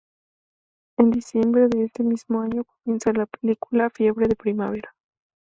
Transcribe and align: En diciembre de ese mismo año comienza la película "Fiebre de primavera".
En 0.97 1.11
diciembre 1.11 1.67
de 1.67 1.83
ese 1.83 2.01
mismo 2.01 2.41
año 2.41 2.63
comienza 2.63 3.13
la 3.13 3.27
película 3.27 3.91
"Fiebre 3.91 4.27
de 4.27 4.35
primavera". 4.35 4.95